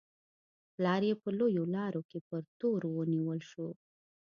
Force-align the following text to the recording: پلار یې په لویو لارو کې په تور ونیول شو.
پلار 0.73 1.01
یې 1.09 1.13
په 1.21 1.29
لویو 1.37 1.63
لارو 1.75 2.01
کې 2.09 2.19
په 2.27 2.37
تور 2.59 2.81
ونیول 2.97 3.39
شو. 3.49 3.67